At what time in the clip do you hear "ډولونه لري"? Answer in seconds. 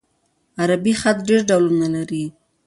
1.49-2.23